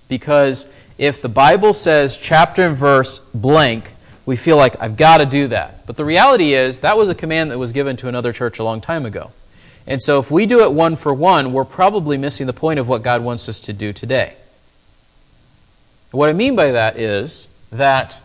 [0.09, 0.67] Because
[0.99, 3.93] if the Bible says chapter and verse blank,
[4.27, 5.87] we feel like, I've got to do that.
[5.87, 8.65] But the reality is, that was a command that was given to another church a
[8.65, 9.31] long time ago.
[9.87, 12.89] And so if we do it one for one, we're probably missing the point of
[12.89, 14.35] what God wants us to do today.
[16.11, 18.21] What I mean by that is that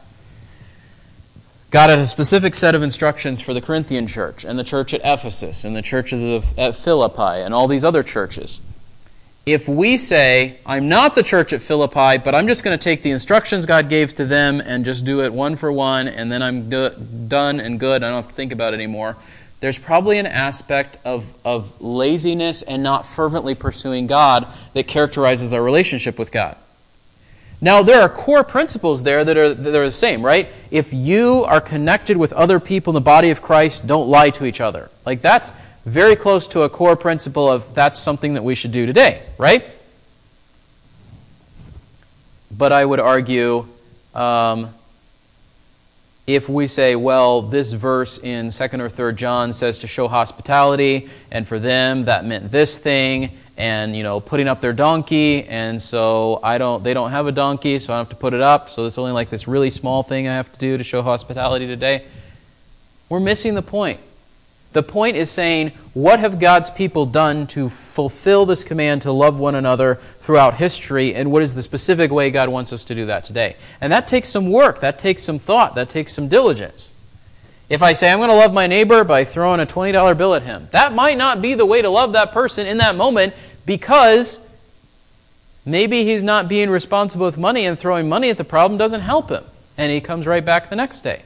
[1.72, 5.00] God had a specific set of instructions for the Corinthian church and the church at
[5.06, 8.60] Ephesus and the church at Philippi and all these other churches.
[9.46, 13.04] If we say, I'm not the church at Philippi, but I'm just going to take
[13.04, 16.44] the instructions God gave to them and just do it one for one, and then
[16.44, 16.92] I'm do-
[17.30, 19.16] done and good, I don't have to think about it anymore,
[19.62, 25.64] there's probably an aspect of, of laziness and not fervently pursuing God that characterizes our
[25.64, 26.58] relationship with God.
[27.64, 30.50] Now, there are core principles there that are, that are the same, right?
[30.72, 34.46] If you are connected with other people in the body of Christ, don't lie to
[34.46, 34.90] each other.
[35.06, 35.54] Like, that's
[35.86, 39.64] very close to a core principle of that's something that we should do today, right?
[42.50, 43.68] But I would argue
[44.16, 44.74] um,
[46.26, 51.10] if we say, well, this verse in 2nd or 3rd John says to show hospitality,
[51.32, 53.32] and for them that meant this thing,
[53.62, 57.32] and you know, putting up their donkey, and so I don't they don't have a
[57.32, 60.02] donkey, so I have to put it up, so it's only like this really small
[60.02, 62.04] thing I have to do to show hospitality today.
[63.08, 64.00] We're missing the point.
[64.74, 69.38] The point is saying, what have God's people done to fulfill this command to love
[69.38, 73.06] one another throughout history, and what is the specific way God wants us to do
[73.08, 73.58] that today?
[73.80, 76.94] And that takes some work, that takes some thought, that takes some diligence.
[77.72, 80.42] If I say I'm going to love my neighbor by throwing a $20 bill at
[80.42, 83.34] him, that might not be the way to love that person in that moment
[83.66, 84.46] because
[85.66, 89.30] maybe he's not being responsible with money and throwing money at the problem doesn't help
[89.30, 89.44] him.
[89.78, 91.24] And he comes right back the next day.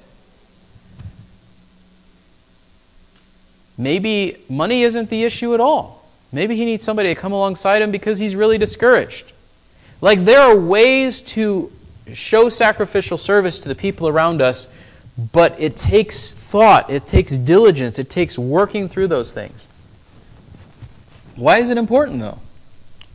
[3.78, 6.08] Maybe money isn't the issue at all.
[6.32, 9.32] Maybe he needs somebody to come alongside him because he's really discouraged.
[10.02, 11.72] Like, there are ways to
[12.14, 14.72] show sacrificial service to the people around us,
[15.32, 19.70] but it takes thought, it takes diligence, it takes working through those things.
[21.36, 22.40] Why is it important, though?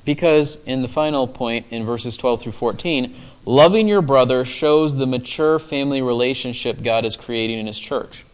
[0.04, 3.14] Because in the final point, in verses 12 through 14,
[3.44, 8.24] loving your brother shows the mature family relationship God is creating in His church.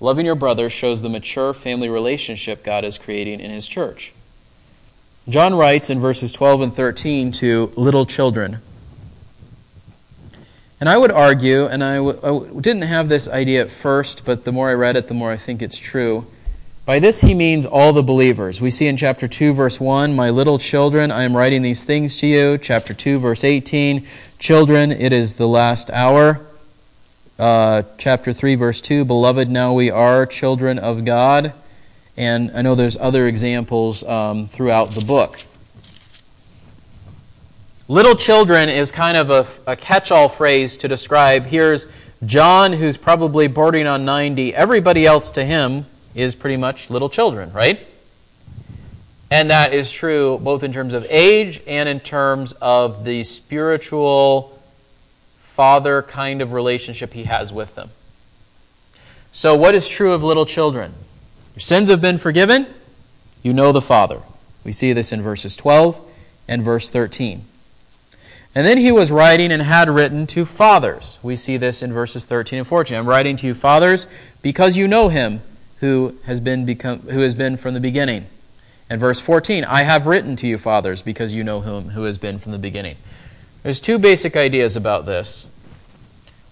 [0.00, 4.12] Loving your brother shows the mature family relationship God is creating in his church.
[5.28, 8.58] John writes in verses 12 and 13 to little children.
[10.80, 14.26] And I would argue, and I w- I w- didn't have this idea at first,
[14.26, 16.26] but the more I read it, the more I think it's true.
[16.86, 18.60] By this he means all the believers.
[18.60, 22.18] We see in chapter 2, verse 1, My little children, I am writing these things
[22.18, 22.58] to you.
[22.58, 24.06] Chapter 2, verse 18,
[24.38, 26.44] Children, it is the last hour
[27.38, 31.54] uh, chapter 3, verse 2 Beloved, now we are children of God.
[32.16, 35.42] And I know there's other examples um, throughout the book.
[37.88, 41.88] Little children is kind of a, a catch all phrase to describe here's
[42.24, 44.54] John, who's probably bordering on 90.
[44.54, 47.84] Everybody else to him is pretty much little children, right?
[49.30, 54.58] And that is true both in terms of age and in terms of the spiritual
[55.36, 57.90] father kind of relationship he has with them.
[59.32, 60.94] So, what is true of little children?
[61.54, 62.66] Your sins have been forgiven,
[63.42, 64.20] you know the Father.
[64.64, 66.00] We see this in verses 12
[66.48, 67.44] and verse 13.
[68.54, 71.18] And then he was writing and had written to fathers.
[71.22, 72.96] We see this in verses 13 and 14.
[72.96, 74.06] I'm writing to you, fathers,
[74.42, 75.42] because you know him
[75.84, 78.24] who has been, become, who has been from the beginning.
[78.88, 82.16] And verse 14, I have written to you, fathers, because you know him who has
[82.16, 82.96] been from the beginning.
[83.62, 85.46] There's two basic ideas about this.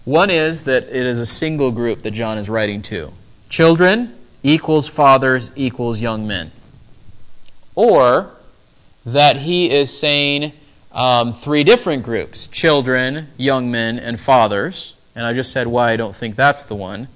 [0.05, 3.11] One is that it is a single group that John is writing to
[3.49, 6.51] children equals fathers equals young men.
[7.73, 8.29] Or
[9.03, 10.53] that he is saying
[10.91, 14.95] um, three different groups children, young men, and fathers.
[15.15, 17.07] And I just said why I don't think that's the one.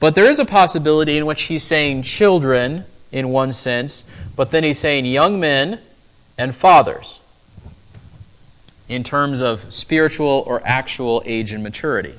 [0.00, 4.04] But there is a possibility in which he's saying children in one sense,
[4.36, 5.80] but then he's saying young men
[6.36, 7.20] and fathers
[8.88, 12.14] in terms of spiritual or actual age and maturity.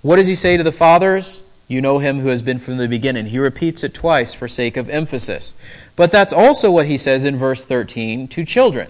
[0.00, 1.42] What does he say to the fathers?
[1.68, 3.26] You know him who has been from the beginning.
[3.26, 5.54] He repeats it twice for sake of emphasis.
[5.96, 8.88] But that's also what he says in verse 13 to children.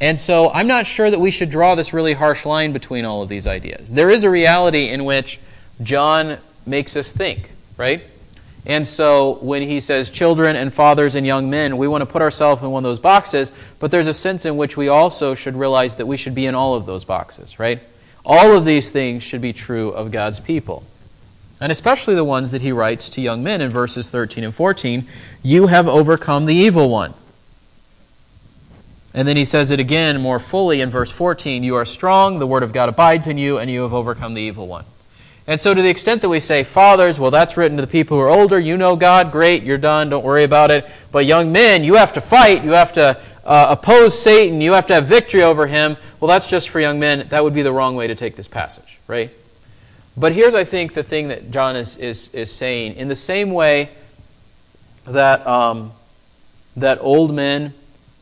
[0.00, 3.22] And so I'm not sure that we should draw this really harsh line between all
[3.22, 3.92] of these ideas.
[3.92, 5.38] There is a reality in which
[5.82, 8.02] John makes us think, right?
[8.66, 12.20] And so when he says children and fathers and young men, we want to put
[12.20, 15.54] ourselves in one of those boxes, but there's a sense in which we also should
[15.54, 17.80] realize that we should be in all of those boxes, right?
[18.24, 20.82] All of these things should be true of God's people.
[21.60, 25.06] And especially the ones that he writes to young men in verses 13 and 14
[25.44, 27.14] You have overcome the evil one.
[29.14, 32.46] And then he says it again more fully in verse 14 You are strong, the
[32.46, 34.84] word of God abides in you, and you have overcome the evil one.
[35.48, 38.16] And so, to the extent that we say, fathers, well, that's written to the people
[38.16, 38.58] who are older.
[38.58, 40.86] You know God, great, you're done, don't worry about it.
[41.12, 44.88] But young men, you have to fight, you have to uh, oppose Satan, you have
[44.88, 45.96] to have victory over him.
[46.18, 47.28] Well, that's just for young men.
[47.28, 49.30] That would be the wrong way to take this passage, right?
[50.16, 52.96] But here's, I think, the thing that John is, is, is saying.
[52.96, 53.90] In the same way
[55.06, 55.92] that, um,
[56.76, 57.72] that old men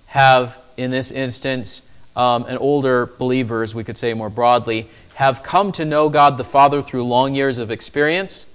[0.07, 5.73] have, in this instance, um, and older believers, we could say more broadly, have come
[5.73, 8.47] to know God the Father through long years of experience,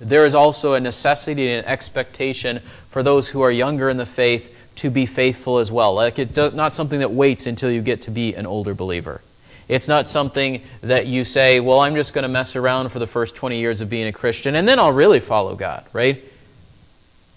[0.00, 4.06] there is also a necessity and an expectation for those who are younger in the
[4.06, 5.94] faith to be faithful as well.
[5.94, 9.20] Like it's not something that waits until you get to be an older believer.
[9.68, 13.06] It's not something that you say, well, I'm just going to mess around for the
[13.06, 16.22] first 20 years of being a Christian and then I'll really follow God, right?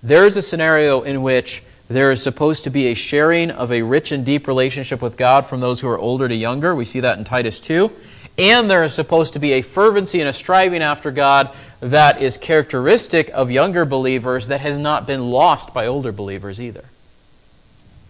[0.04, 3.82] There is a scenario in which there is supposed to be a sharing of a
[3.82, 6.76] rich and deep relationship with God from those who are older to younger.
[6.76, 7.90] We see that in Titus 2.
[8.38, 12.38] And there is supposed to be a fervency and a striving after God that is
[12.38, 16.86] characteristic of younger believers that has not been lost by older believers either.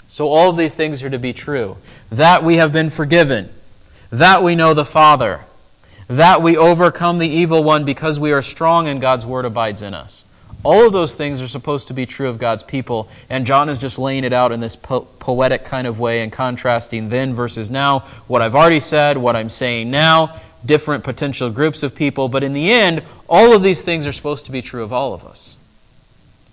[0.07, 1.77] So all of these things are to be true.
[2.11, 3.49] That we have been forgiven,
[4.09, 5.41] that we know the Father,
[6.07, 9.93] that we overcome the evil one because we are strong and God's word abides in
[9.93, 10.25] us.
[10.63, 13.77] All of those things are supposed to be true of God's people, and John is
[13.77, 17.69] just laying it out in this po- poetic kind of way and contrasting then versus
[17.69, 22.43] now, what I've already said, what I'm saying now, different potential groups of people, but
[22.43, 25.23] in the end, all of these things are supposed to be true of all of
[25.23, 25.57] us.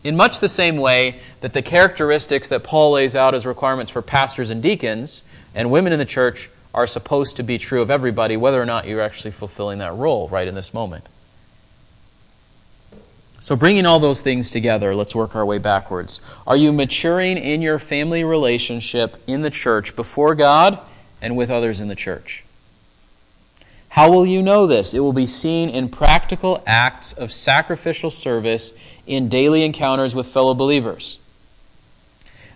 [0.05, 4.03] In much the same way that the characteristics that Paul lays out as requirements for
[4.03, 5.23] pastors and deacons
[5.55, 8.87] and women in the church are supposed to be true of everybody, whether or not
[8.87, 11.07] you're actually fulfilling that role right in this moment.
[13.45, 16.23] So, bringing all those things together, let's work our way backwards.
[16.47, 20.79] Are you maturing in your family relationship in the church before God
[21.21, 22.43] and with others in the church?
[23.91, 24.95] How will you know this?
[24.95, 28.73] It will be seen in practical acts of sacrificial service
[29.07, 31.19] in daily encounters with fellow believers.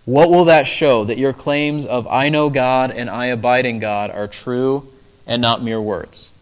[0.07, 1.05] What will that show?
[1.05, 4.89] That your claims of I know God and I abide in God are true
[5.27, 6.33] and not mere words.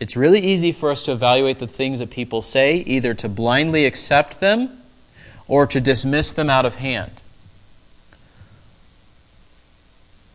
[0.00, 3.84] It's really easy for us to evaluate the things that people say, either to blindly
[3.84, 4.80] accept them
[5.46, 7.12] or to dismiss them out of hand.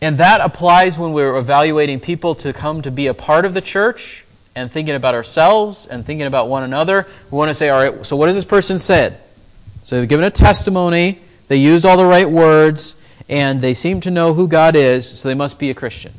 [0.01, 3.61] And that applies when we're evaluating people to come to be a part of the
[3.61, 7.07] church and thinking about ourselves and thinking about one another.
[7.31, 9.19] We want to say, all right, so what has this person said?
[9.81, 14.11] So they've given a testimony, they used all the right words, and they seem to
[14.11, 16.13] know who God is, so they must be a Christian.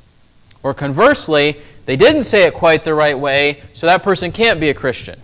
[0.62, 1.56] Or conversely,
[1.86, 5.18] they didn't say it quite the right way, so that person can't be a Christian.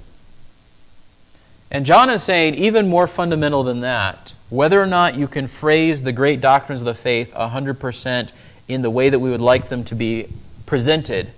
[1.71, 6.03] And John is saying, even more fundamental than that, whether or not you can phrase
[6.03, 8.31] the great doctrines of the faith 100%
[8.69, 10.29] in the way that we would like them to be
[10.67, 11.33] presented,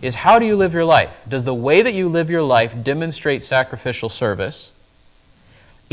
[0.00, 1.20] is how do you live your life?
[1.28, 4.71] Does the way that you live your life demonstrate sacrificial service?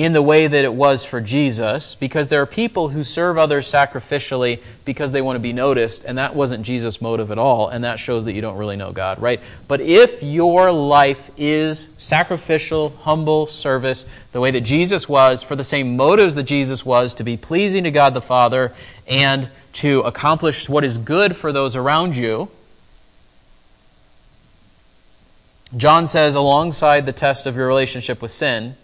[0.03, 3.69] In the way that it was for Jesus, because there are people who serve others
[3.69, 7.83] sacrificially because they want to be noticed, and that wasn't Jesus' motive at all, and
[7.83, 9.41] that shows that you don't really know God, right?
[9.67, 15.63] But if your life is sacrificial, humble service, the way that Jesus was, for the
[15.65, 18.73] same motives that Jesus was, to be pleasing to God the Father
[19.05, 22.49] and to accomplish what is good for those around you,
[25.75, 28.75] John says, alongside the test of your relationship with sin,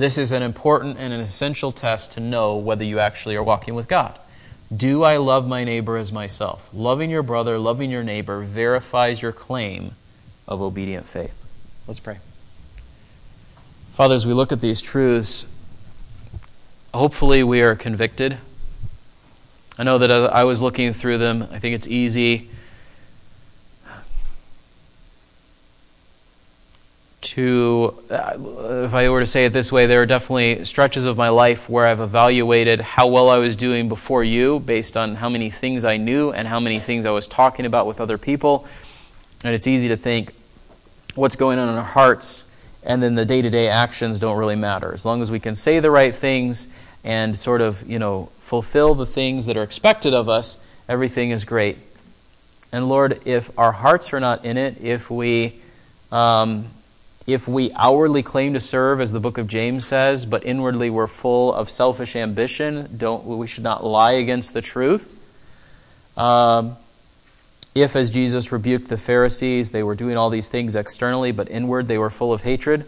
[0.00, 3.74] this is an important and an essential test to know whether you actually are walking
[3.74, 4.18] with God.
[4.74, 6.68] Do I love my neighbor as myself?
[6.72, 9.92] Loving your brother, loving your neighbor verifies your claim
[10.46, 11.36] of obedient faith.
[11.86, 12.18] Let's pray.
[13.94, 15.46] Father, as we look at these truths,
[16.94, 18.38] hopefully we are convicted.
[19.78, 21.48] I know that I was looking through them.
[21.50, 22.49] I think it's easy
[27.22, 31.16] to, uh, if I were to say it this way, there are definitely stretches of
[31.16, 35.28] my life where I've evaluated how well I was doing before you based on how
[35.28, 38.66] many things I knew and how many things I was talking about with other people.
[39.44, 40.32] And it's easy to think
[41.14, 42.46] what's going on in our hearts
[42.82, 44.92] and then the day to day actions don't really matter.
[44.92, 46.68] As long as we can say the right things
[47.04, 50.58] and sort of, you know, fulfill the things that are expected of us,
[50.88, 51.76] everything is great.
[52.72, 55.60] And Lord, if our hearts are not in it, if we.
[56.10, 56.66] Um,
[57.32, 61.06] if we outwardly claim to serve, as the book of James says, but inwardly we're
[61.06, 65.16] full of selfish ambition, don't, we should not lie against the truth.
[66.16, 66.76] Um,
[67.74, 71.88] if, as Jesus rebuked the Pharisees, they were doing all these things externally, but inward
[71.88, 72.84] they were full of hatred.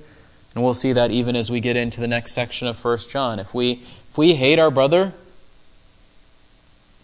[0.55, 3.39] And we'll see that even as we get into the next section of 1 John.
[3.39, 3.73] If we,
[4.11, 5.13] if we hate our brother,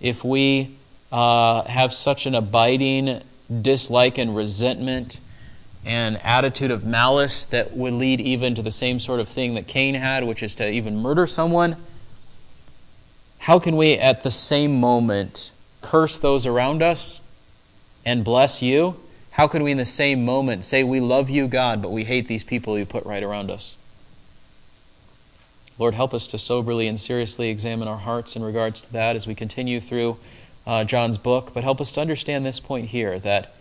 [0.01, 0.77] if we
[1.11, 3.23] uh, have such an abiding
[3.63, 5.21] dislike and resentment
[5.85, 9.67] an attitude of malice that would lead even to the same sort of thing that
[9.67, 11.77] Cain had, which is to even murder someone,
[13.41, 17.21] how can we at the same moment curse those around us
[18.05, 18.97] and bless you?
[19.33, 22.27] How can we in the same moment say we love you, God, but we hate
[22.27, 23.77] these people you put right around us?
[25.79, 29.29] Lord, help us to soberly and seriously examine our hearts in regards to that as
[29.29, 30.17] we continue through
[30.67, 33.55] uh, John's book, but help us to understand this point here that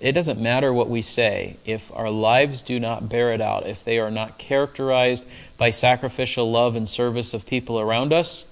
[0.00, 3.82] it doesn't matter what we say if our lives do not bear it out, if
[3.84, 5.26] they are not characterized
[5.56, 8.44] by sacrificial love and service of people around us,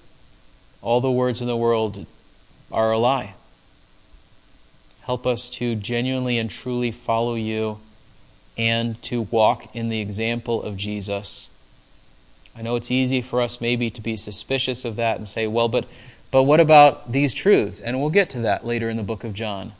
[0.81, 2.05] all the words in the world
[2.71, 3.33] are a lie.
[5.01, 7.79] Help us to genuinely and truly follow you
[8.57, 11.49] and to walk in the example of Jesus.
[12.57, 15.69] I know it's easy for us maybe to be suspicious of that and say, well,
[15.69, 15.85] but,
[16.31, 17.79] but what about these truths?
[17.79, 19.73] And we'll get to that later in the book of John.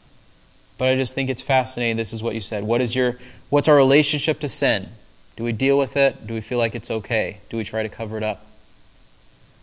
[0.77, 1.97] But I just think it's fascinating.
[1.97, 2.63] This is what you said.
[2.63, 3.17] What is your,
[3.49, 4.89] what's our relationship to sin?
[5.35, 6.25] Do we deal with it?
[6.25, 7.39] Do we feel like it's okay?
[7.49, 8.45] Do we try to cover it up?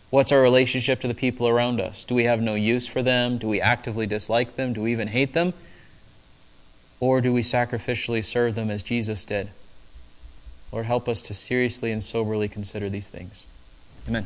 [0.09, 2.03] What's our relationship to the people around us?
[2.03, 3.37] Do we have no use for them?
[3.37, 4.73] Do we actively dislike them?
[4.73, 5.53] Do we even hate them?
[6.99, 9.49] Or do we sacrificially serve them as Jesus did?
[10.71, 13.47] Lord, help us to seriously and soberly consider these things.
[14.07, 14.25] Amen.